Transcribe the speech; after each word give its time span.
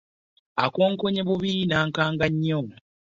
Akonkonye 0.63 1.21
bubi 1.27 1.51
n'ankanga 1.69 2.25
nnyo. 2.33 2.59